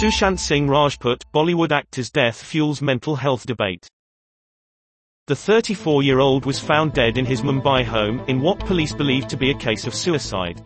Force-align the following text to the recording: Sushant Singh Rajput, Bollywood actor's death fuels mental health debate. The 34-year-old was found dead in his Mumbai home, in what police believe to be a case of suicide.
Sushant 0.00 0.38
Singh 0.38 0.66
Rajput, 0.66 1.30
Bollywood 1.30 1.72
actor's 1.72 2.08
death 2.08 2.42
fuels 2.42 2.80
mental 2.80 3.16
health 3.16 3.44
debate. 3.44 3.86
The 5.26 5.34
34-year-old 5.34 6.46
was 6.46 6.58
found 6.58 6.94
dead 6.94 7.18
in 7.18 7.26
his 7.26 7.42
Mumbai 7.42 7.84
home, 7.84 8.24
in 8.26 8.40
what 8.40 8.60
police 8.60 8.94
believe 8.94 9.28
to 9.28 9.36
be 9.36 9.50
a 9.50 9.54
case 9.54 9.86
of 9.86 9.94
suicide. 9.94 10.62